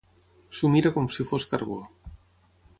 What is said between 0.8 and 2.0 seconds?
com si fos carbó.